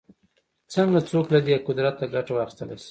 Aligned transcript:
څنګه 0.73 0.99
څوک 1.09 1.25
له 1.33 1.39
دې 1.47 1.55
قدرته 1.67 2.03
ګټه 2.13 2.31
واخیستلای 2.33 2.75
شي 2.77 2.79